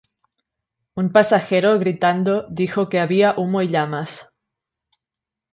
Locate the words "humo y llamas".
3.37-4.33